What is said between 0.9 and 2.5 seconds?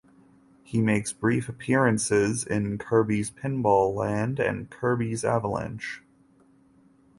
brief appearances